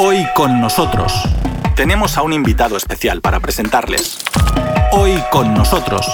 [0.00, 1.12] Hoy con nosotros
[1.74, 4.18] tenemos a un invitado especial para presentarles.
[4.92, 6.06] Hoy con nosotros.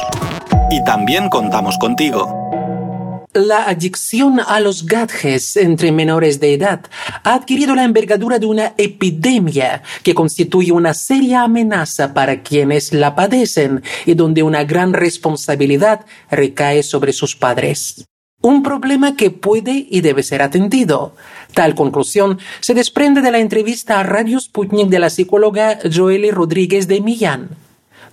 [0.71, 3.28] Y también contamos contigo.
[3.34, 6.81] La adicción a los gadgets entre menores de edad
[7.25, 13.14] ha adquirido la envergadura de una epidemia que constituye una seria amenaza para quienes la
[13.14, 18.07] padecen y donde una gran responsabilidad recae sobre sus padres.
[18.45, 21.17] Un problema que puede y debe ser atendido.
[21.55, 26.87] Tal conclusión se desprende de la entrevista a Radio Sputnik de la psicóloga Joelle Rodríguez
[26.87, 27.57] de Millán.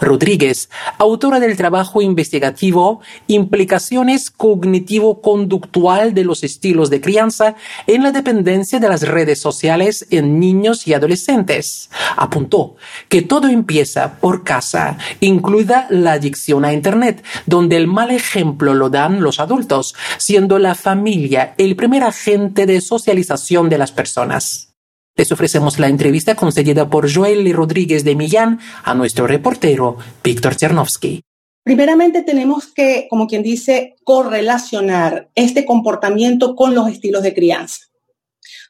[0.01, 7.55] Rodríguez, autora del trabajo investigativo Implicaciones cognitivo-conductual de los estilos de crianza
[7.87, 11.89] en la dependencia de las redes sociales en niños y adolescentes.
[12.17, 12.75] Apuntó
[13.07, 18.89] que todo empieza por casa, incluida la adicción a Internet, donde el mal ejemplo lo
[18.89, 24.70] dan los adultos, siendo la familia el primer agente de socialización de las personas.
[25.15, 31.21] Les ofrecemos la entrevista concedida por Joel Rodríguez de Millán a nuestro reportero Víctor Chernovsky.
[31.63, 37.85] Primeramente tenemos que, como quien dice, correlacionar este comportamiento con los estilos de crianza,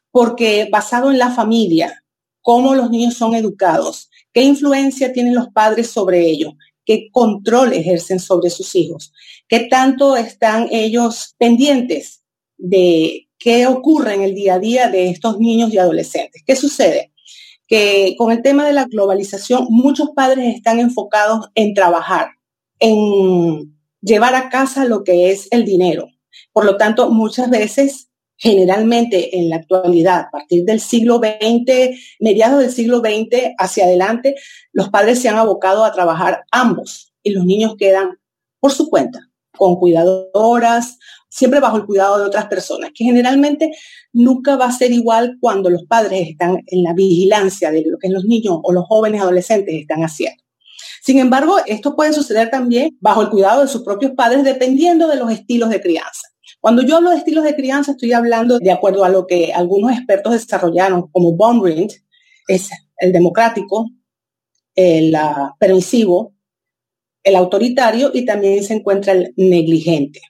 [0.09, 2.03] porque basado en la familia,
[2.41, 8.19] cómo los niños son educados, qué influencia tienen los padres sobre ellos, qué control ejercen
[8.19, 9.13] sobre sus hijos,
[9.47, 12.23] qué tanto están ellos pendientes
[12.57, 16.43] de qué ocurre en el día a día de estos niños y adolescentes.
[16.45, 17.11] ¿Qué sucede?
[17.67, 22.29] Que con el tema de la globalización, muchos padres están enfocados en trabajar,
[22.79, 26.07] en llevar a casa lo que es el dinero.
[26.53, 32.59] Por lo tanto, muchas veces, generalmente en la actualidad, a partir del siglo XX, mediados
[32.59, 34.35] del siglo XX hacia adelante,
[34.71, 38.19] los padres se han abocado a trabajar ambos y los niños quedan
[38.59, 39.30] por su cuenta,
[39.61, 40.97] con cuidadoras
[41.29, 43.69] siempre bajo el cuidado de otras personas, que generalmente
[44.11, 48.09] nunca va a ser igual cuando los padres están en la vigilancia de lo que
[48.09, 50.43] los niños o los jóvenes adolescentes están haciendo.
[51.03, 55.17] Sin embargo, esto puede suceder también bajo el cuidado de sus propios padres, dependiendo de
[55.17, 56.27] los estilos de crianza.
[56.59, 59.91] Cuando yo hablo de estilos de crianza, estoy hablando de acuerdo a lo que algunos
[59.91, 61.91] expertos desarrollaron, como Baumrind,
[62.47, 63.91] es el democrático,
[64.73, 66.33] el uh, permisivo,
[67.23, 70.21] el autoritario y también se encuentra el negligente.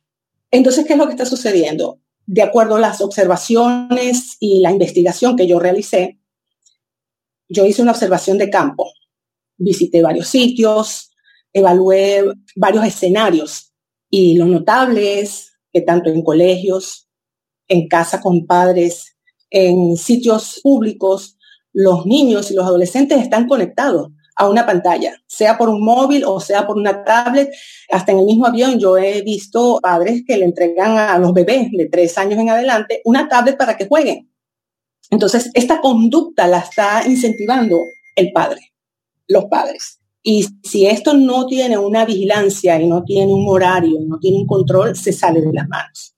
[0.52, 2.00] Entonces, ¿qué es lo que está sucediendo?
[2.25, 6.19] De acuerdo a las observaciones y la investigación que yo realicé,
[7.47, 8.91] yo hice una observación de campo.
[9.57, 11.12] Visité varios sitios,
[11.53, 12.24] evalué
[12.56, 13.73] varios escenarios
[14.09, 17.08] y lo notable es que tanto en colegios,
[17.68, 19.18] en casa con padres,
[19.50, 21.38] en sitios públicos,
[21.73, 26.40] los niños y los adolescentes están conectados a una pantalla, sea por un móvil o
[26.40, 27.52] sea por una tablet.
[27.91, 31.69] Hasta en el mismo avión yo he visto padres que le entregan a los bebés
[31.72, 34.31] de tres años en adelante una tablet para que jueguen.
[35.12, 37.78] Entonces, esta conducta la está incentivando
[38.16, 38.74] el padre,
[39.28, 40.00] los padres.
[40.24, 44.47] Y si esto no tiene una vigilancia y no tiene un horario, no tiene un
[44.47, 46.16] control, se sale de las manos.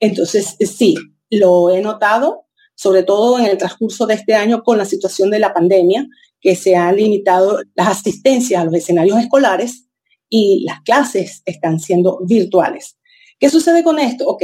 [0.00, 0.94] Entonces, sí,
[1.28, 5.40] lo he notado, sobre todo en el transcurso de este año con la situación de
[5.40, 6.06] la pandemia,
[6.40, 9.88] que se han limitado las asistencias a los escenarios escolares
[10.28, 12.98] y las clases están siendo virtuales.
[13.38, 14.26] ¿Qué sucede con esto?
[14.26, 14.42] Ok,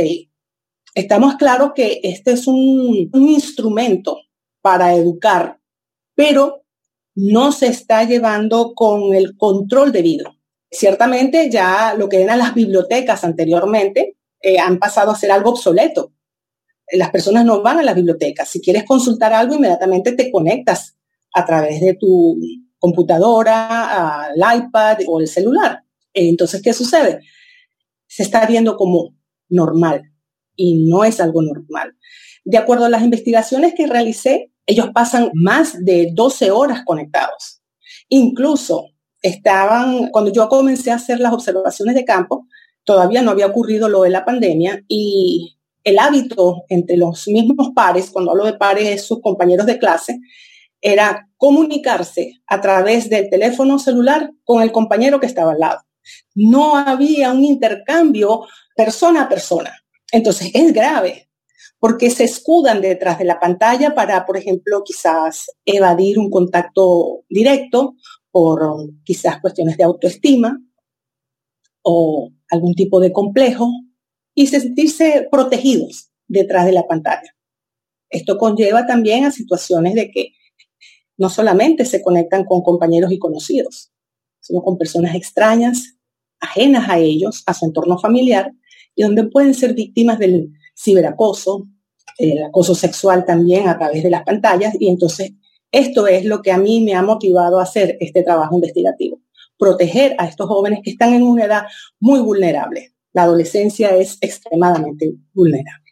[0.95, 4.19] estamos claros que este es un, instrumento
[4.61, 5.59] para educar,
[6.15, 6.65] pero
[7.15, 10.37] no se está llevando con el control debido.
[10.71, 16.13] Ciertamente ya lo que eran las bibliotecas anteriormente eh, han pasado a ser algo obsoleto.
[16.93, 18.49] Las personas no van a las bibliotecas.
[18.49, 20.94] Si quieres consultar algo, inmediatamente te conectas
[21.35, 22.39] a través de tu
[22.79, 25.83] computadora, al iPad o el celular.
[26.13, 27.21] Entonces, ¿qué sucede?
[28.07, 29.15] Se está viendo como
[29.49, 30.03] normal
[30.57, 31.97] y no es algo normal.
[32.45, 37.63] De acuerdo a las investigaciones que realicé, ellos pasan más de 12 horas conectados.
[38.09, 38.91] Incluso
[39.23, 42.47] estaban, cuando yo comencé a hacer las observaciones de campo,
[42.85, 48.11] todavía no había ocurrido lo de la pandemia y el hábito entre los mismos pares,
[48.11, 50.19] cuando hablo de pares, sus compañeros de clase,
[50.85, 55.81] era comunicarse a través del teléfono celular con el compañero que estaba al lado.
[56.35, 58.43] No había un intercambio
[58.77, 59.75] persona a persona.
[60.13, 61.31] Entonces es grave
[61.79, 67.95] porque se escudan detrás de la pantalla para, por ejemplo, quizás evadir un contacto directo
[68.31, 68.61] por
[69.05, 70.61] quizás cuestiones de autoestima
[71.81, 73.71] o algún tipo de complejo
[74.35, 77.35] y sentirse protegidos detrás de la pantalla.
[78.11, 80.34] Esto conlleva también a situaciones de que
[81.17, 83.91] no solamente se conectan con compañeros y conocidos,
[84.41, 85.97] sino con personas extrañas,
[86.41, 88.53] ajenas a ellos, a su entorno familiar,
[88.95, 91.67] y donde pueden ser víctimas del ciberacoso,
[92.19, 95.33] el acoso sexual también a través de las pantallas, y entonces
[95.75, 99.21] Esto es lo que a mí me ha motivado a hacer este trabajo investigativo,
[99.59, 101.65] proteger a estos jóvenes que están en una edad
[101.99, 102.95] muy vulnerable.
[103.13, 105.91] La adolescencia es extremadamente vulnerable.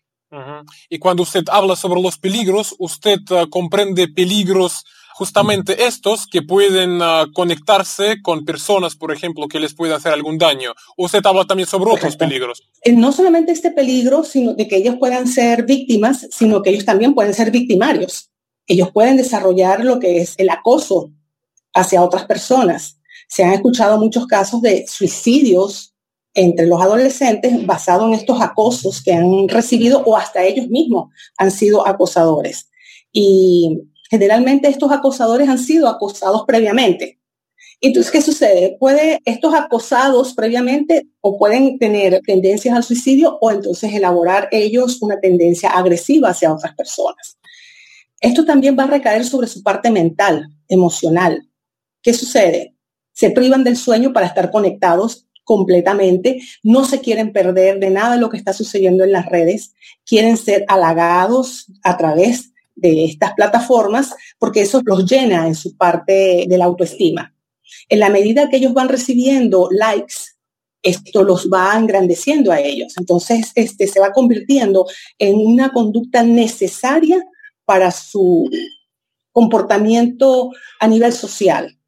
[0.88, 7.00] Y cuando usted habla sobre los peligros, usted uh, comprende peligros justamente estos que pueden
[7.00, 10.72] uh, conectarse con personas, por ejemplo, que les puede hacer algún daño.
[10.96, 12.62] Usted habla también sobre otros peligros.
[12.82, 16.84] Eh, no solamente este peligro, sino de que ellos puedan ser víctimas, sino que ellos
[16.84, 18.30] también pueden ser victimarios.
[18.66, 21.10] Ellos pueden desarrollar lo que es el acoso
[21.74, 22.98] hacia otras personas.
[23.28, 25.94] Se han escuchado muchos casos de suicidios
[26.34, 31.50] entre los adolescentes basado en estos acosos que han recibido o hasta ellos mismos han
[31.50, 32.70] sido acosadores.
[33.12, 33.82] Y
[34.12, 37.18] generalmente estos acosadores han sido acosados previamente.
[37.80, 38.76] Entonces, ¿qué sucede?
[38.78, 45.18] Puede estos acosados previamente o pueden tener tendencias al suicidio o entonces elaborar ellos una
[45.18, 47.38] tendencia agresiva hacia otras personas.
[48.20, 51.48] Esto también va a recaer sobre su parte mental, emocional.
[52.02, 52.76] ¿Qué sucede?
[53.12, 58.20] Se privan del sueño para estar conectados completamente, no se quieren perder de nada de
[58.20, 59.72] lo que está sucediendo en las redes,
[60.04, 66.46] quieren ser halagados a través de estas plataformas porque eso los llena en su parte
[66.48, 67.34] de la autoestima.
[67.88, 70.14] En la medida que ellos van recibiendo likes,
[70.82, 72.94] esto los va engrandeciendo a ellos.
[72.98, 74.86] Entonces, este se va convirtiendo
[75.18, 77.22] en una conducta necesaria
[77.64, 78.48] para su
[79.30, 81.78] comportamiento a nivel social.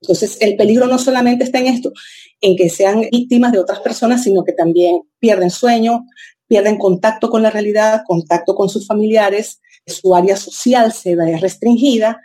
[0.00, 1.92] Entonces, el peligro no solamente está en esto,
[2.40, 6.04] en que sean víctimas de otras personas, sino que también pierden sueño,
[6.48, 12.20] pierden contacto con la realidad, contacto con sus familiares, su área social se ve restringida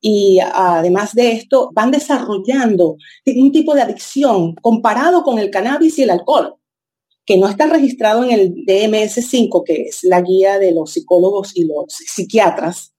[0.00, 2.96] y además de esto van desarrollando
[3.26, 6.56] un tipo de adicción comparado con el cannabis y el alcohol,
[7.24, 11.64] que no está registrado en el DMS5, que es la guía de los psicólogos y
[11.64, 12.94] los psiquiatras,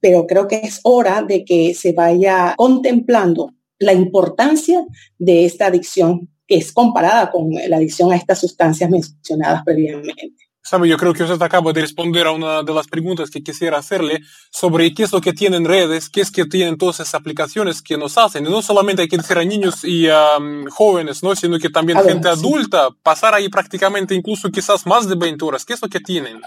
[0.00, 4.84] pero creo que es hora de que se vaya contemplando la importancia
[5.18, 10.32] de esta adicción es comparada con la adicción a estas sustancias mencionadas previamente.
[10.66, 13.76] Sabe, yo creo que usted acaba de responder a una de las preguntas que quisiera
[13.76, 14.20] hacerle
[14.50, 17.98] sobre qué es lo que tienen redes, qué es que tienen todas esas aplicaciones que
[17.98, 18.46] nos hacen.
[18.46, 20.38] Y no solamente hay que decir a niños y a
[20.70, 21.36] jóvenes, ¿no?
[21.36, 25.66] sino que también gente adulta, pasar ahí prácticamente incluso quizás más de 20 horas.
[25.66, 26.40] ¿Qué es lo que tienen?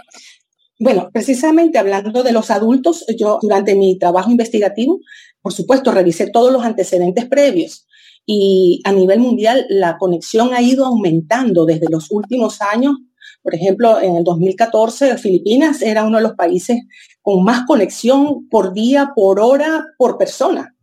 [0.80, 5.00] Bueno, precisamente hablando de los adultos, yo durante mi trabajo investigativo
[5.48, 7.87] por supuesto, revisé todos los antecedentes previos
[8.30, 12.94] y a nivel mundial la conexión ha ido aumentando desde los últimos años.
[13.42, 16.82] Por ejemplo, en el 2014 Filipinas era uno de los países
[17.22, 20.76] con más conexión por día, por hora, por persona.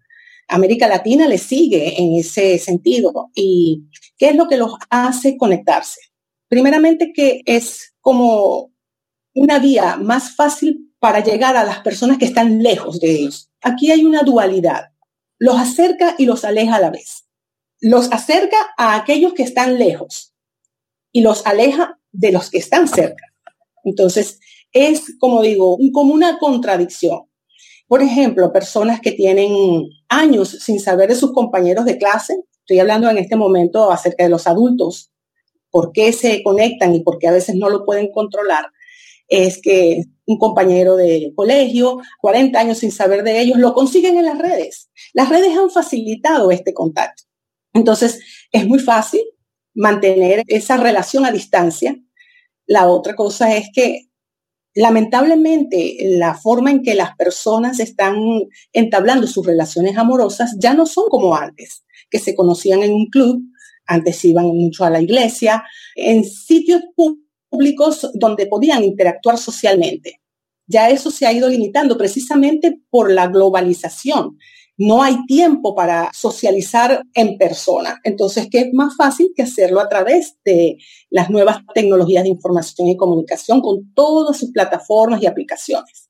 [0.49, 3.31] América Latina le sigue en ese sentido.
[3.35, 3.85] ¿Y
[4.17, 6.01] qué es lo que los hace conectarse?
[6.49, 8.73] Primeramente que es como
[9.35, 13.51] una vía más fácil para llegar a las personas que están lejos de ellos.
[13.61, 14.93] Aquí hay una dualidad.
[15.39, 17.24] Los acerca y los aleja a la vez.
[17.87, 20.33] Los acerca a aquellos que están lejos
[21.13, 23.27] y los aleja de los que están cerca.
[23.85, 24.41] Entonces,
[24.73, 27.25] es, como digo, como una contradicción.
[27.87, 29.53] Por ejemplo, personas que tienen
[30.09, 34.31] años sin saber de sus compañeros de clase, estoy hablando en este momento acerca de
[34.31, 35.11] los adultos,
[35.69, 38.65] por qué se conectan y por qué a veces no lo pueden controlar,
[39.29, 44.25] es que un compañero de colegio, 40 años sin saber de ellos, lo consiguen en
[44.25, 44.89] las redes.
[45.13, 47.25] Las redes han facilitado este contacto.
[47.75, 48.21] Entonces,
[48.53, 49.21] es muy fácil
[49.75, 51.97] mantener esa relación a distancia.
[52.67, 54.09] La otra cosa es que
[54.75, 58.17] lamentablemente la forma en que las personas están
[58.73, 63.43] entablando sus relaciones amorosas ya no son como antes, que se conocían en un club,
[63.87, 65.65] antes iban mucho a la iglesia,
[65.95, 66.83] en sitios
[67.51, 70.21] públicos donde podían interactuar socialmente.
[70.67, 74.39] Ya eso se ha ido limitando precisamente por la globalización.
[74.77, 78.01] No hay tiempo para socializar en persona.
[78.03, 80.79] Entonces, ¿qué es más fácil que hacerlo a través de
[81.11, 86.09] las nuevas tecnologías de información y comunicación con todas sus plataformas y aplicaciones?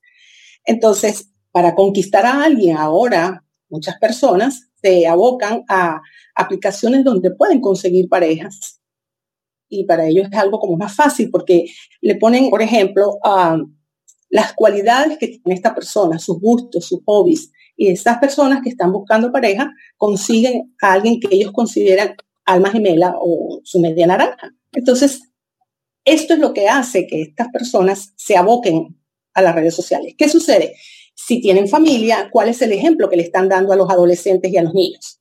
[0.65, 6.01] Entonces, para conquistar a alguien ahora, muchas personas se abocan a
[6.35, 8.81] aplicaciones donde pueden conseguir parejas
[9.69, 11.65] y para ellos es algo como más fácil porque
[12.01, 13.17] le ponen, por ejemplo,
[14.29, 18.91] las cualidades que tiene esta persona, sus gustos, sus hobbies, y esas personas que están
[18.91, 22.15] buscando pareja consiguen a alguien que ellos consideran
[22.45, 24.53] alma gemela o su media naranja.
[24.73, 25.21] Entonces,
[26.03, 28.97] esto es lo que hace que estas personas se aboquen
[29.33, 30.13] a las redes sociales.
[30.17, 30.75] ¿Qué sucede?
[31.15, 34.57] Si tienen familia, ¿cuál es el ejemplo que le están dando a los adolescentes y
[34.57, 35.19] a los niños?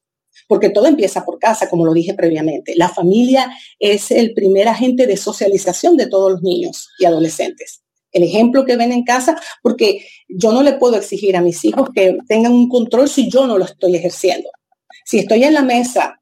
[0.49, 2.75] porque todo empieza por casa, como lo dije previamente.
[2.77, 7.84] La familia es el primer agente de socialización de todos los niños y adolescentes.
[8.14, 11.90] El ejemplo que ven en casa, porque yo no le puedo exigir a mis hijos
[11.94, 14.49] que tengan un control si yo no lo estoy ejerciendo.
[15.04, 16.18] Si estoy en la mesa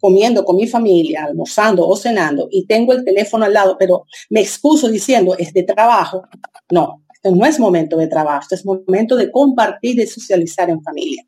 [0.00, 4.40] comiendo con mi familia, almorzando o cenando y tengo el teléfono al lado, pero me
[4.40, 6.22] excuso diciendo es de trabajo,
[6.70, 10.82] no, esto no es momento de trabajo, esto es momento de compartir, de socializar en
[10.82, 11.22] familia.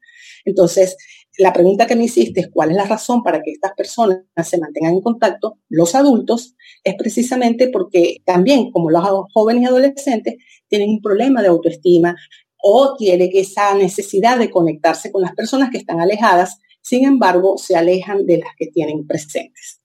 [0.47, 0.97] Entonces,
[1.39, 4.59] la pregunta que me hiciste es cuál es la razón para que estas personas se
[4.59, 10.37] mantengan en contacto, los adultos, es precisamente porque también, como los jóvenes y adolescentes,
[10.69, 12.17] tienen un problema de autoestima
[12.63, 17.77] o tienen esa necesidad de conectarse con las personas que están alejadas, sin embargo, se
[17.77, 19.82] alejan de las que tienen presentes.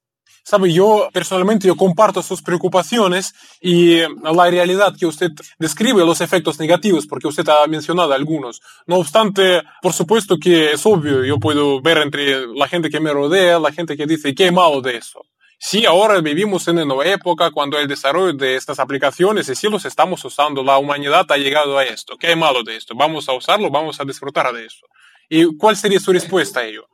[0.47, 6.21] Sabe, yo personalmente yo comparto sus preocupaciones y eh, la realidad que usted describe, los
[6.21, 8.61] efectos negativos, porque usted ha mencionado algunos.
[8.85, 13.11] No obstante, por supuesto que es obvio, yo puedo ver entre la gente que me
[13.11, 15.19] rodea, la gente que dice, ¿qué malo de eso?
[15.59, 19.67] Sí, ahora vivimos en una nueva época cuando el desarrollo de estas aplicaciones y sí
[19.69, 22.15] los estamos usando, la humanidad ha llegado a esto.
[22.17, 22.95] ¿Qué malo de esto?
[22.95, 24.85] Vamos a usarlo, vamos a disfrutar de eso.
[25.27, 26.87] ¿Y cuál sería su respuesta a ello?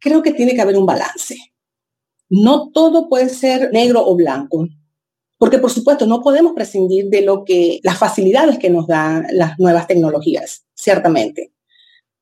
[0.00, 1.51] Creo que tiene que haber un balance
[2.34, 4.66] no todo puede ser negro o blanco,
[5.36, 9.58] porque por supuesto no podemos prescindir de lo que las facilidades que nos dan las
[9.58, 11.52] nuevas tecnologías, ciertamente.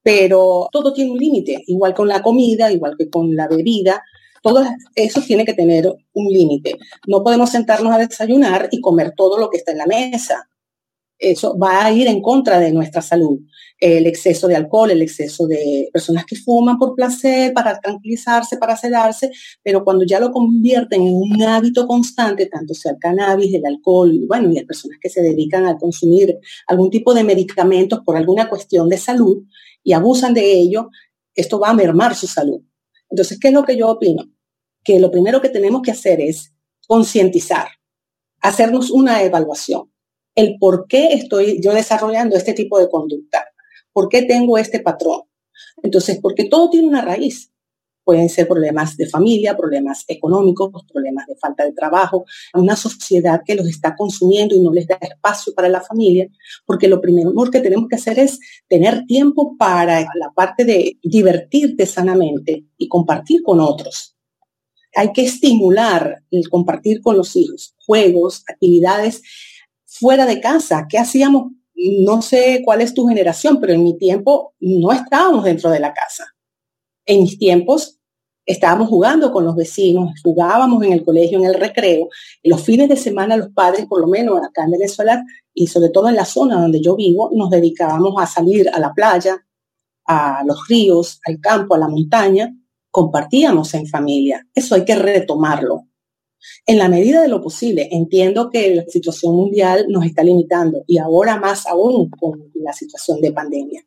[0.02, 4.02] Pero todo tiene un límite, igual con la comida, igual que con la bebida,
[4.43, 4.64] todo
[4.97, 6.76] eso tiene que tener un límite.
[7.07, 10.50] No podemos sentarnos a desayunar y comer todo lo que está en la mesa
[11.21, 13.39] eso va a ir en contra de nuestra salud.
[13.79, 18.77] El exceso de alcohol, el exceso de personas que fuman por placer, para tranquilizarse, para
[18.77, 19.31] sedarse,
[19.62, 24.12] pero cuando ya lo convierten en un hábito constante, tanto sea el cannabis, el alcohol,
[24.12, 28.17] y bueno, y las personas que se dedican a consumir algún tipo de medicamentos por
[28.17, 29.45] alguna cuestión de salud
[29.83, 30.89] y abusan de ello,
[31.35, 32.62] esto va a mermar su salud.
[33.11, 34.25] Entonces, ¿qué es lo que yo opino?
[34.83, 36.53] Que lo primero que tenemos que hacer es
[36.87, 37.69] concientizar,
[38.41, 39.89] hacernos una evaluación
[40.34, 43.44] el por qué estoy yo desarrollando este tipo de conducta,
[43.92, 45.22] por qué tengo este patrón.
[45.82, 47.52] Entonces, porque todo tiene una raíz.
[48.02, 53.54] Pueden ser problemas de familia, problemas económicos, problemas de falta de trabajo, una sociedad que
[53.54, 56.26] los está consumiendo y no les da espacio para la familia,
[56.64, 61.87] porque lo primero que tenemos que hacer es tener tiempo para la parte de divertirte
[61.87, 64.16] sanamente y compartir con otros.
[64.96, 69.22] Hay que estimular el compartir con los hijos, juegos, actividades
[69.90, 70.87] fuera de casa.
[70.88, 71.52] ¿Qué hacíamos?
[71.75, 75.92] No sé cuál es tu generación, pero en mi tiempo no estábamos dentro de la
[75.92, 76.26] casa.
[77.06, 77.99] En mis tiempos
[78.47, 82.09] estábamos jugando con los vecinos, jugábamos en el colegio, en el recreo.
[82.42, 85.23] los fines de semana los padres, por lo menos acá en Venezuela
[85.54, 88.92] y sobre todo en la zona donde yo vivo, nos dedicábamos a salir a la
[88.92, 89.44] playa,
[90.06, 92.54] a los ríos, al campo, a la montaña.
[92.90, 94.47] Compartíamos en familia.
[94.54, 95.89] Eso hay que retomarlo.
[96.66, 100.99] En la medida de lo posible, entiendo que la situación mundial nos está limitando y
[100.99, 103.85] ahora más aún con la situación de pandemia.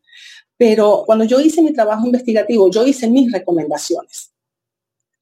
[0.56, 4.32] Pero cuando yo hice mi trabajo investigativo, yo hice mis recomendaciones.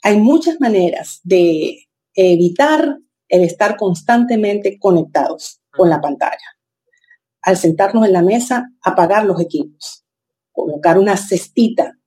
[0.03, 2.99] Hay muchas maneras de evitar
[3.29, 6.59] el estar constantemente conectados con la pantalla.
[7.41, 10.05] Al sentarnos en la mesa, apagar los equipos,
[10.53, 11.99] colocar una cestita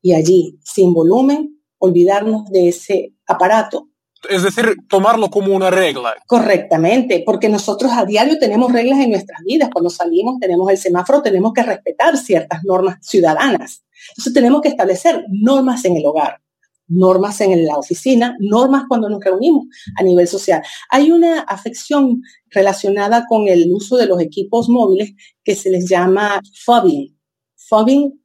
[0.00, 3.90] y allí, sin volumen, olvidarnos de ese aparato
[4.28, 6.14] es decir, tomarlo como una regla.
[6.26, 9.70] Correctamente, porque nosotros a diario tenemos reglas en nuestras vidas.
[9.72, 13.84] Cuando salimos tenemos el semáforo, tenemos que respetar ciertas normas ciudadanas.
[14.10, 16.40] Entonces tenemos que establecer normas en el hogar,
[16.88, 19.66] normas en la oficina, normas cuando nos reunimos
[19.98, 20.62] a nivel social.
[20.90, 25.12] Hay una afección relacionada con el uso de los equipos móviles
[25.42, 27.18] que se les llama fobbing.
[27.56, 28.20] Fobbing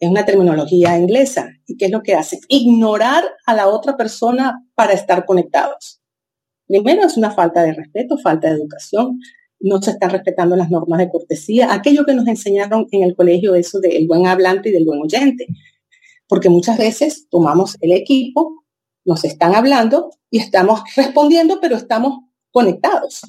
[0.00, 1.48] es una terminología inglesa.
[1.70, 2.40] ¿Y qué es lo que hace?
[2.48, 6.00] Ignorar a la otra persona para estar conectados.
[6.66, 9.20] Primero es una falta de respeto, falta de educación,
[9.60, 13.54] no se están respetando las normas de cortesía, aquello que nos enseñaron en el colegio,
[13.54, 15.46] eso del buen hablante y del buen oyente.
[16.26, 18.64] Porque muchas veces tomamos el equipo,
[19.04, 22.18] nos están hablando y estamos respondiendo, pero estamos
[22.50, 23.20] conectados.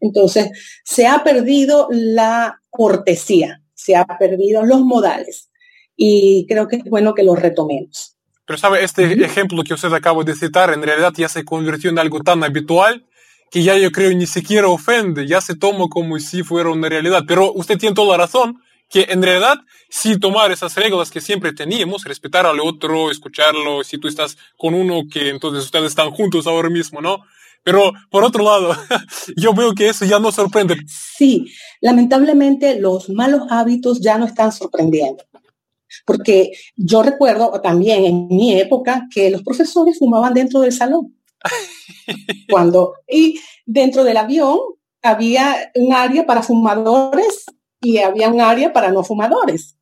[0.00, 0.50] Entonces,
[0.82, 5.50] se ha perdido la cortesía, se ha perdido los modales
[5.96, 8.16] y creo que es bueno que lo retomemos.
[8.44, 11.98] Pero sabe, este ejemplo que usted acaba de citar en realidad ya se convirtió en
[11.98, 13.06] algo tan habitual
[13.50, 17.22] que ya yo creo ni siquiera ofende, ya se toma como si fuera una realidad.
[17.28, 19.58] Pero usted tiene toda la razón, que en realidad
[19.90, 24.72] si tomar esas reglas que siempre teníamos, respetar al otro, escucharlo, si tú estás con
[24.74, 27.18] uno que entonces ustedes están juntos ahora mismo, ¿no?
[27.62, 28.74] Pero por otro lado,
[29.36, 30.76] yo veo que eso ya no sorprende.
[30.86, 31.46] Sí,
[31.80, 35.24] lamentablemente los malos hábitos ya no están sorprendiendo.
[36.06, 41.16] Porque yo recuerdo también en mi época que los profesores fumaban dentro del salón.
[42.50, 44.58] Cuando, y dentro del avión
[45.02, 47.44] había un área para fumadores
[47.80, 49.76] y había un área para no fumadores.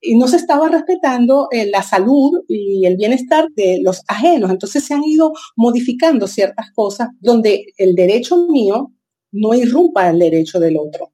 [0.00, 4.50] Y no se estaba respetando eh, la salud y el bienestar de los ajenos.
[4.50, 8.92] Entonces se han ido modificando ciertas cosas donde el derecho mío
[9.32, 11.12] no irrumpa el derecho del otro.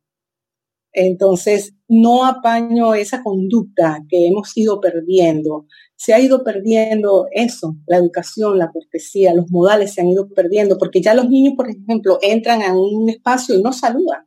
[0.95, 5.67] Entonces, no apaño esa conducta que hemos ido perdiendo.
[5.97, 10.79] Se ha ido perdiendo eso, la educación, la cortesía, los modales se han ido perdiendo,
[10.79, 14.27] porque ya los niños, por ejemplo, entran a un espacio y no saludan.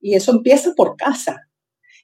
[0.00, 1.48] Y eso empieza por casa.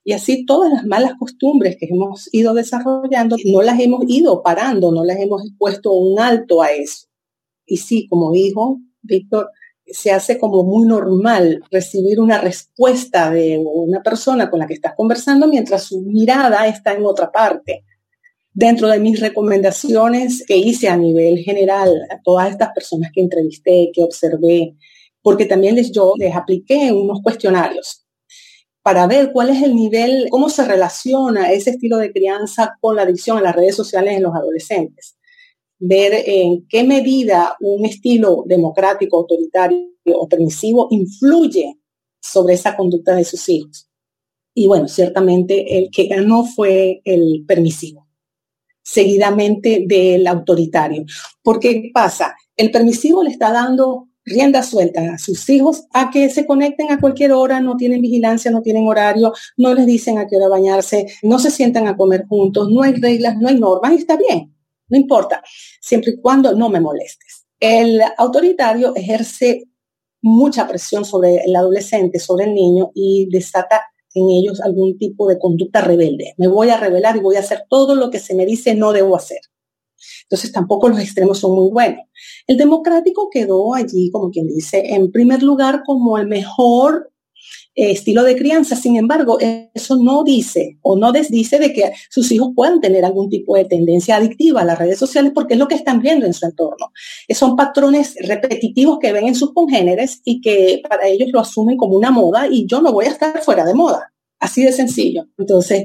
[0.05, 4.93] Y así todas las malas costumbres que hemos ido desarrollando, no las hemos ido parando,
[4.93, 7.09] no las hemos puesto un alto a eso.
[7.67, 9.51] Y sí, como dijo Víctor,
[9.91, 14.95] se hace como muy normal recibir una respuesta de una persona con la que estás
[14.97, 17.85] conversando mientras su mirada está en otra parte.
[18.53, 23.91] Dentro de mis recomendaciones que hice a nivel general a todas estas personas que entrevisté,
[23.93, 24.75] que observé,
[25.23, 28.05] porque también les, yo les apliqué unos cuestionarios
[28.83, 33.03] para ver cuál es el nivel, cómo se relaciona ese estilo de crianza con la
[33.03, 35.18] adicción a las redes sociales en los adolescentes
[35.79, 41.79] ver en qué medida un estilo democrático, autoritario o permisivo influye
[42.21, 43.89] sobre esa conducta de sus hijos.
[44.55, 48.09] Y bueno, ciertamente el que ganó fue el permisivo,
[48.83, 51.05] seguidamente del autoritario.
[51.43, 52.35] Porque ¿qué pasa?
[52.57, 57.01] El permisivo le está dando rienda suelta a sus hijos a que se conecten a
[57.01, 61.07] cualquier hora, no tienen vigilancia, no tienen horario, no les dicen a qué hora bañarse,
[61.23, 64.58] no se sientan a comer juntos, no hay reglas, no hay normas y está bien.
[64.89, 65.43] No importa,
[65.81, 67.47] siempre y cuando no me molestes.
[67.61, 69.65] El autoritario ejerce
[70.23, 73.83] mucha presión sobre el adolescente, sobre el niño y desata
[74.15, 76.35] en ellos algún tipo de conducta rebelde.
[76.39, 78.93] Me voy a rebelar y voy a hacer todo lo que se me dice no
[78.93, 79.41] debo hacer.
[80.23, 82.01] Entonces tampoco los extremos son muy buenos.
[82.47, 87.13] El democrático quedó allí, como quien dice, en primer lugar como el mejor
[87.79, 88.77] estilo de crianza.
[88.77, 93.29] Sin embargo, eso no dice o no desdice de que sus hijos puedan tener algún
[93.29, 96.35] tipo de tendencia adictiva a las redes sociales porque es lo que están viendo en
[96.35, 96.93] su entorno.
[97.29, 101.77] Eh, son patrones repetitivos que ven en sus congéneres y que para ellos lo asumen
[101.77, 104.13] como una moda y yo no voy a estar fuera de moda.
[104.41, 105.27] Así de sencillo.
[105.37, 105.85] Entonces,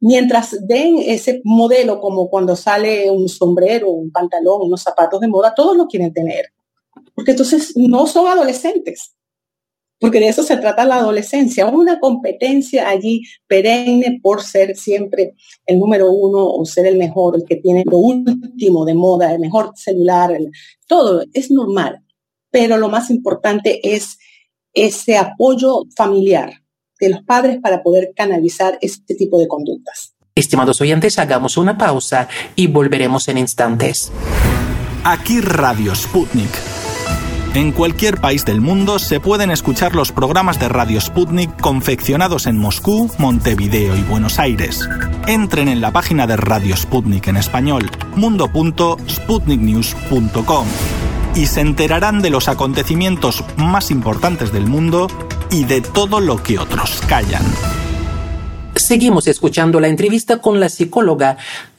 [0.00, 5.54] mientras den ese modelo como cuando sale un sombrero, un pantalón, unos zapatos de moda,
[5.54, 6.46] todos lo quieren tener.
[7.14, 9.14] Porque entonces no son adolescentes,
[10.00, 15.34] porque de eso se trata la adolescencia, una competencia allí perenne por ser siempre
[15.66, 19.40] el número uno o ser el mejor, el que tiene lo último de moda, el
[19.40, 20.36] mejor celular,
[20.86, 22.02] todo es normal,
[22.50, 24.18] pero lo más importante es
[24.72, 26.54] ese apoyo familiar
[26.98, 30.14] de los padres para poder canalizar este tipo de conductas.
[30.34, 34.10] Estimados oyentes, hagamos una pausa y volveremos en instantes.
[35.04, 36.79] Aquí Radio Sputnik
[37.54, 42.58] en cualquier país del mundo se pueden escuchar los programas de Radio Sputnik confeccionados en
[42.58, 44.86] Moscú, Montevideo y Buenos Aires.
[45.26, 50.66] Entren en la página de Radio Sputnik en español, mundo.sputniknews.com,
[51.34, 55.08] y se enterarán de los acontecimientos más importantes del mundo
[55.50, 57.44] y de todo lo que otros callan.
[58.80, 61.36] Seguimos escuchando la entrevista con la psicóloga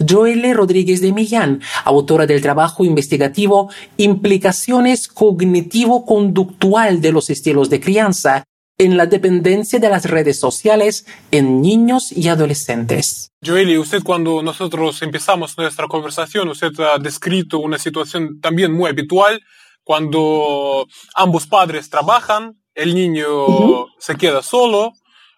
[0.08, 8.44] Joelle Rodríguez de Millán, autora del trabajo investigativo Implicaciones cognitivo-conductual de los estilos de crianza
[8.78, 13.32] en la dependencia de las redes sociales en niños y adolescentes.
[13.44, 19.42] Joely, usted cuando nosotros empezamos nuestra conversación, usted ha descrito una situación también muy habitual
[19.84, 24.94] cuando ambos padres trabajan, el niño se queda solo,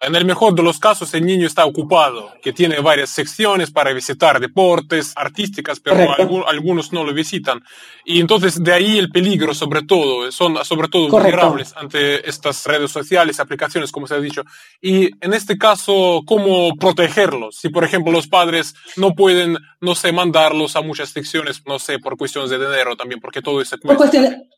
[0.06, 3.92] en el mejor de los casos, el niño está ocupado, que tiene varias secciones para
[3.92, 6.14] visitar deportes, artísticas, pero
[6.46, 7.62] algunos no lo visitan.
[8.04, 12.90] Y entonces de ahí el peligro, sobre todo, son sobre todo vulnerables ante estas redes
[12.90, 14.44] sociales, aplicaciones, como se ha dicho.
[14.80, 17.56] Y en este caso, ¿cómo protegerlos?
[17.56, 21.98] Si, por ejemplo, los padres no pueden, no sé, mandarlos a muchas secciones, no sé,
[21.98, 23.76] por cuestiones de dinero también, porque todo cuesta.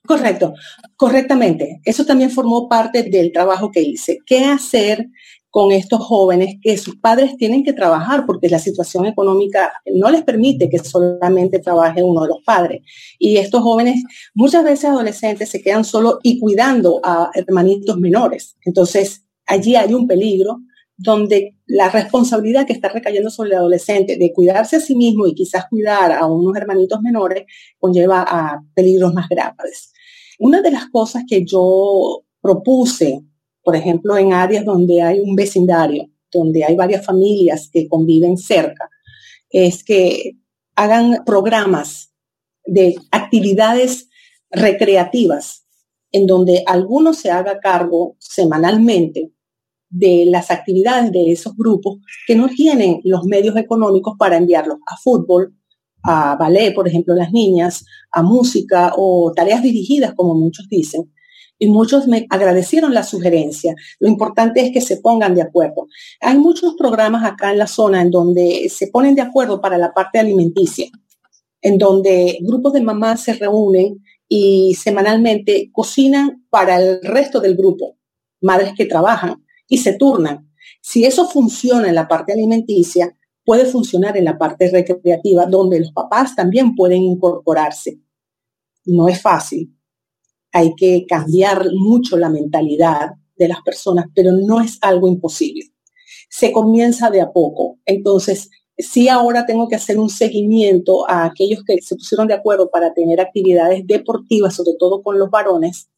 [0.06, 0.54] Correcto,
[0.96, 1.80] correctamente.
[1.84, 4.18] Eso también formó parte del trabajo que hice.
[4.24, 5.06] ¿Qué hacer?
[5.50, 10.22] Con estos jóvenes que sus padres tienen que trabajar porque la situación económica no les
[10.22, 12.82] permite que solamente trabaje uno de los padres.
[13.18, 14.02] Y estos jóvenes,
[14.34, 18.56] muchas veces adolescentes, se quedan solo y cuidando a hermanitos menores.
[18.64, 20.60] Entonces, allí hay un peligro
[20.96, 25.34] donde la responsabilidad que está recayendo sobre el adolescente de cuidarse a sí mismo y
[25.34, 27.44] quizás cuidar a unos hermanitos menores
[27.78, 29.92] conlleva a peligros más graves.
[30.38, 33.22] Una de las cosas que yo propuse
[33.66, 38.88] por ejemplo, en áreas donde hay un vecindario, donde hay varias familias que conviven cerca,
[39.50, 40.36] es que
[40.76, 42.12] hagan programas
[42.64, 44.08] de actividades
[44.52, 45.66] recreativas
[46.12, 49.32] en donde alguno se haga cargo semanalmente
[49.88, 51.98] de las actividades de esos grupos
[52.28, 55.56] que no tienen los medios económicos para enviarlos a fútbol,
[56.04, 61.12] a ballet, por ejemplo, las niñas, a música o tareas dirigidas, como muchos dicen.
[61.58, 63.74] Y muchos me agradecieron la sugerencia.
[63.98, 65.86] Lo importante es que se pongan de acuerdo.
[66.20, 69.94] Hay muchos programas acá en la zona en donde se ponen de acuerdo para la
[69.94, 70.88] parte alimenticia,
[71.62, 77.96] en donde grupos de mamás se reúnen y semanalmente cocinan para el resto del grupo,
[78.40, 80.52] madres que trabajan y se turnan.
[80.80, 85.92] Si eso funciona en la parte alimenticia, puede funcionar en la parte recreativa, donde los
[85.92, 88.00] papás también pueden incorporarse.
[88.84, 89.75] No es fácil.
[90.56, 95.64] Hay que cambiar mucho la mentalidad de las personas, pero no es algo imposible.
[96.30, 97.78] Se comienza de a poco.
[97.84, 102.70] Entonces, sí ahora tengo que hacer un seguimiento a aquellos que se pusieron de acuerdo
[102.70, 105.90] para tener actividades deportivas, sobre todo con los varones,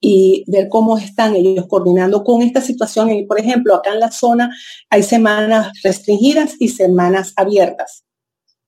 [0.00, 3.10] y ver cómo están ellos coordinando con esta situación.
[3.28, 4.50] Por ejemplo, acá en la zona
[4.88, 8.02] hay semanas restringidas y semanas abiertas.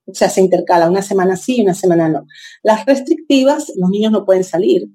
[0.07, 2.26] O sea, se intercala una semana sí y una semana no.
[2.62, 4.88] Las restrictivas, los niños no pueden salir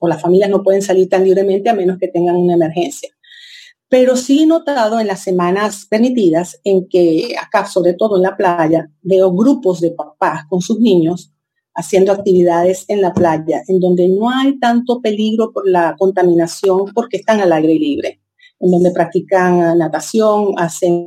[0.00, 3.10] o las familias no pueden salir tan libremente a menos que tengan una emergencia.
[3.88, 8.36] Pero sí he notado en las semanas permitidas en que acá, sobre todo en la
[8.36, 11.32] playa, veo grupos de papás con sus niños
[11.76, 17.18] haciendo actividades en la playa, en donde no hay tanto peligro por la contaminación porque
[17.18, 18.20] están al aire libre,
[18.58, 21.06] en donde practican natación, hacen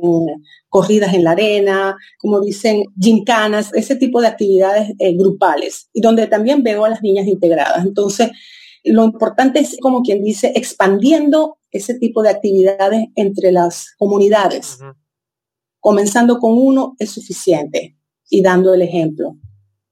[0.68, 6.28] corridas en la arena, como dicen, gincanas, ese tipo de actividades eh, grupales, y donde
[6.28, 7.84] también veo a las niñas integradas.
[7.84, 8.30] Entonces,
[8.84, 14.78] lo importante es, como quien dice, expandiendo ese tipo de actividades entre las comunidades.
[15.78, 17.96] Comenzando con uno es suficiente
[18.28, 19.36] y dando el ejemplo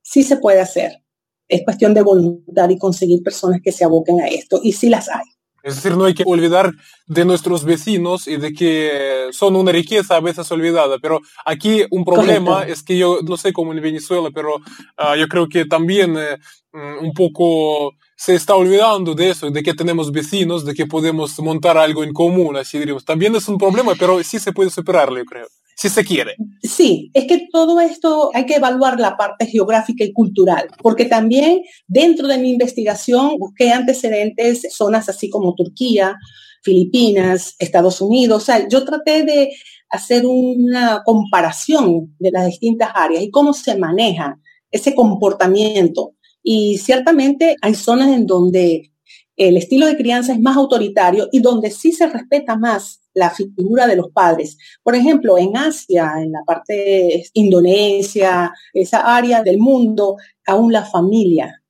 [0.09, 1.03] sí se puede hacer.
[1.49, 5.09] Es cuestión de voluntad y conseguir personas que se aboquen a esto, y sí las
[5.09, 5.25] hay.
[5.63, 6.73] Es decir, no hay que olvidar
[7.07, 10.99] de nuestros vecinos y de que son una riqueza a veces olvidada.
[11.03, 14.61] Pero aquí un problema es que yo no sé cómo en Venezuela, pero
[14.97, 16.39] ah, yo creo que también eh,
[16.73, 21.39] mm, un poco se está olvidando de eso, de que tenemos vecinos, de que podemos
[21.39, 23.05] montar algo en común, así diríamos.
[23.05, 25.47] También es un problema, pero sí se puede superarlo, creo
[25.79, 26.35] si se quiere.
[26.61, 31.63] Sí, es que todo esto hay que evaluar la parte geográfica y cultural, porque también
[31.87, 36.17] dentro de mi investigación busqué antecedentes, zonas así como Turquía,
[36.65, 38.43] Filipinas, Estados Unidos.
[38.43, 39.53] O sea, yo traté de
[39.89, 44.37] hacer una comparación de las distintas áreas y cómo se maneja
[44.73, 46.15] ese comportamiento.
[46.51, 48.91] Y ciertamente hay zonas en donde
[49.37, 53.87] el estilo de crianza es más autoritario y donde sí se respeta más la figura
[53.87, 54.57] de los padres.
[54.83, 61.63] Por ejemplo, en Asia, en la parte Indonesia, esa área del mundo, aún la familia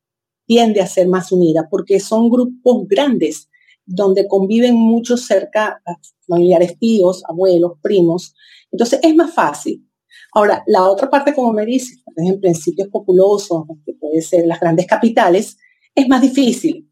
[0.47, 3.51] tiende a ser más unida porque son grupos grandes
[3.85, 5.83] donde conviven muchos cerca,
[6.25, 8.33] familiares tíos, abuelos, primos.
[8.71, 9.88] Entonces es más fácil.
[10.33, 14.47] Ahora, la otra parte, como me dice, por ejemplo, en sitios populosos, que pueden ser
[14.47, 15.57] las grandes capitales,
[15.95, 16.91] es más difícil,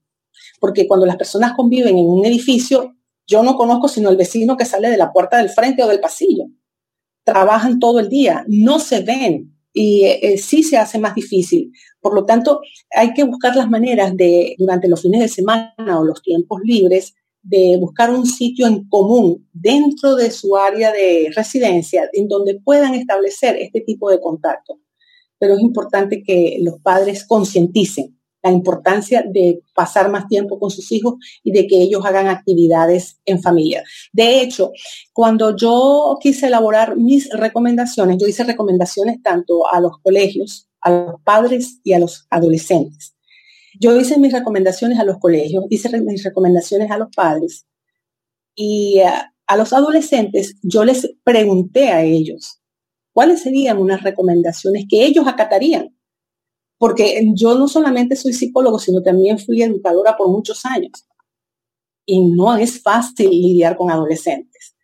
[0.61, 2.95] porque cuando las personas conviven en un edificio,
[3.27, 6.01] yo no conozco sino el vecino que sale de la puerta del frente o del
[6.01, 6.45] pasillo.
[7.25, 11.71] Trabajan todo el día, no se ven y eh, eh, sí se hace más difícil.
[12.01, 12.61] Por lo tanto,
[12.95, 17.15] hay que buscar las maneras de, durante los fines de semana o los tiempos libres,
[17.49, 22.95] de buscar un sitio en común dentro de su área de residencia en donde puedan
[22.95, 24.81] establecer este tipo de contacto.
[25.39, 30.93] Pero es importante que los padres concienticen la importancia de pasar más tiempo con sus
[30.93, 33.83] hijos y de que ellos hagan actividades en familia.
[34.13, 34.71] De hecho,
[35.13, 41.21] cuando yo quise elaborar mis recomendaciones, yo hice recomendaciones tanto a los colegios, a los
[41.23, 43.16] padres y a los adolescentes.
[43.81, 47.67] Yo hice mis recomendaciones a los colegios, hice mis recomendaciones a los padres
[48.55, 52.61] y a, los adolescentes yo les pregunté a ellos
[53.13, 55.97] cuáles serían unas recomendaciones que ellos acatarían
[56.79, 61.07] porque yo no solamente soy psicólogo, sino también fui educadora por muchos años.
[62.05, 64.77] Y no es fácil lidiar con adolescentes.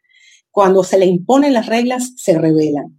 [0.51, 2.99] Cuando se le imponen las reglas, se rebelan.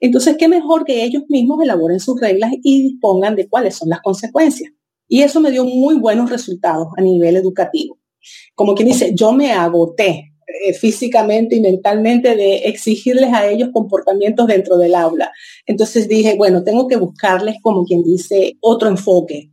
[0.00, 4.00] Entonces, ¿qué mejor que ellos mismos elaboren sus reglas y dispongan de cuáles son las
[4.00, 4.72] consecuencias?
[5.08, 7.98] Y eso me dio muy buenos resultados a nivel educativo.
[8.54, 14.46] Como quien dice, yo me agoté eh, físicamente y mentalmente de exigirles a ellos comportamientos
[14.46, 15.30] dentro del aula.
[15.66, 19.50] Entonces dije, bueno, tengo que buscarles, como quien dice, otro enfoque.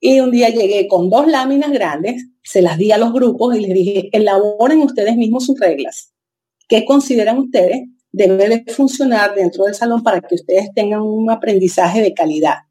[0.00, 3.60] Y un día llegué con dos láminas grandes, se las di a los grupos y
[3.60, 6.12] les dije, elaboren ustedes mismos sus reglas.
[6.68, 12.00] ¿Qué consideran ustedes debe de funcionar dentro del salón para que ustedes tengan un aprendizaje
[12.00, 12.67] de calidad?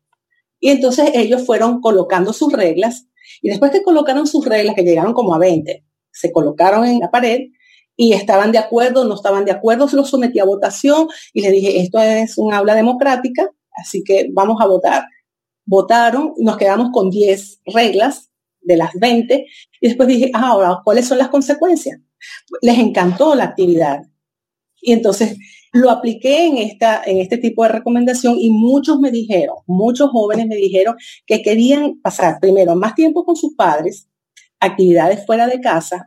[0.60, 3.08] Y entonces ellos fueron colocando sus reglas
[3.42, 7.12] Y después que colocaron sus reglas, que llegaron como a 20, se colocaron en la
[7.12, 7.42] pared
[7.96, 11.52] y estaban de acuerdo, no estaban de acuerdo, se los sometí a votación y les
[11.52, 15.04] dije, esto es un aula democrática, así que vamos a votar.
[15.66, 18.30] Votaron, nos quedamos con 10 reglas
[18.62, 19.46] de las 20
[19.82, 22.00] y después dije, ah, ahora, ¿cuáles son las consecuencias?
[22.62, 24.02] Les encantó la actividad.
[24.80, 25.38] Y entonces
[25.78, 30.48] lo apliqué en, esta, en este tipo de recomendación y muchos me dijeron, muchos jóvenes
[30.48, 34.08] me dijeron que querían pasar primero más tiempo con sus padres,
[34.60, 36.06] actividades fuera de casa,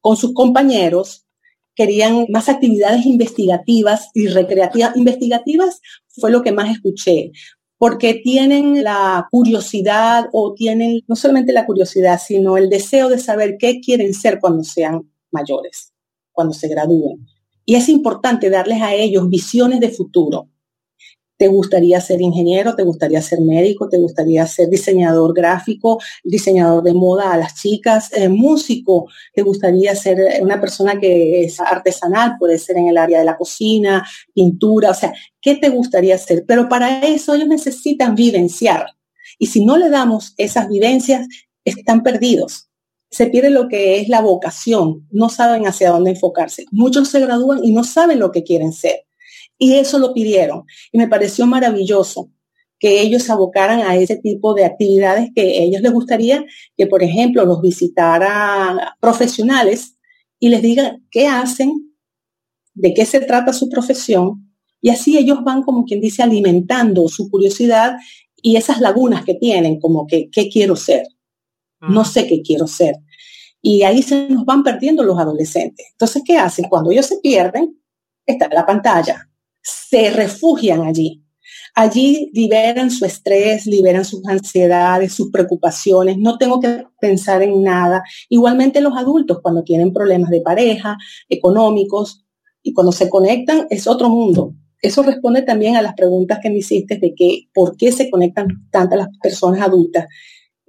[0.00, 1.26] con sus compañeros,
[1.74, 4.96] querían más actividades investigativas y recreativas.
[4.96, 7.32] Investigativas fue lo que más escuché,
[7.78, 13.56] porque tienen la curiosidad o tienen no solamente la curiosidad, sino el deseo de saber
[13.58, 15.92] qué quieren ser cuando sean mayores,
[16.32, 17.26] cuando se gradúen.
[17.70, 20.48] Y es importante darles a ellos visiones de futuro.
[21.36, 22.74] ¿Te gustaría ser ingeniero?
[22.74, 23.88] ¿Te gustaría ser médico?
[23.88, 26.00] ¿Te gustaría ser diseñador gráfico?
[26.24, 28.12] ¿Diseñador de moda a las chicas?
[28.12, 29.06] Eh, ¿Músico?
[29.32, 32.34] ¿Te gustaría ser una persona que es artesanal?
[32.40, 34.04] Puede ser en el área de la cocina,
[34.34, 36.42] pintura, o sea, ¿qué te gustaría hacer?
[36.48, 38.84] Pero para eso ellos necesitan vivenciar.
[39.38, 41.28] Y si no le damos esas vivencias,
[41.64, 42.69] están perdidos
[43.10, 46.66] se pierde lo que es la vocación, no saben hacia dónde enfocarse.
[46.70, 49.06] Muchos se gradúan y no saben lo que quieren ser.
[49.58, 50.64] Y eso lo pidieron.
[50.92, 52.30] Y me pareció maravilloso
[52.78, 56.44] que ellos abocaran a ese tipo de actividades que a ellos les gustaría
[56.76, 59.96] que, por ejemplo, los visitaran profesionales
[60.38, 61.94] y les digan qué hacen,
[62.72, 64.56] de qué se trata su profesión.
[64.80, 67.96] Y así ellos van, como quien dice, alimentando su curiosidad
[68.40, 71.02] y esas lagunas que tienen, como que, ¿qué quiero ser?
[71.80, 72.96] No sé qué quiero ser.
[73.62, 75.86] Y ahí se nos van perdiendo los adolescentes.
[75.92, 76.66] Entonces, ¿qué hacen?
[76.68, 77.78] Cuando ellos se pierden,
[78.24, 79.28] está la pantalla,
[79.62, 81.22] se refugian allí.
[81.74, 88.02] Allí liberan su estrés, liberan sus ansiedades, sus preocupaciones, no tengo que pensar en nada.
[88.28, 90.96] Igualmente los adultos cuando tienen problemas de pareja,
[91.28, 92.24] económicos,
[92.62, 94.54] y cuando se conectan es otro mundo.
[94.82, 98.48] Eso responde también a las preguntas que me hiciste de que por qué se conectan
[98.70, 100.06] tantas las personas adultas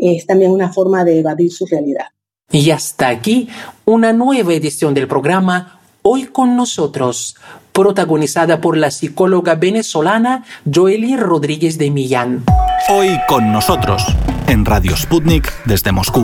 [0.02, 2.08] es también una forma de evadir su realidad.
[2.52, 3.48] Y hasta aquí
[3.86, 7.36] una nueva edición del programa Hoy con nosotros,
[7.72, 12.44] protagonizada por la psicóloga venezolana Joely Rodríguez de Millán.
[12.90, 14.04] Hoy con nosotros,
[14.48, 16.24] en Radio Sputnik desde Moscú.